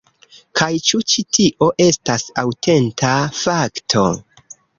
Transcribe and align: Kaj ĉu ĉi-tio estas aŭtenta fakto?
Kaj 0.59 0.69
ĉu 0.91 0.99
ĉi-tio 1.13 1.67
estas 1.85 2.25
aŭtenta 2.45 3.13
fakto? 3.43 4.09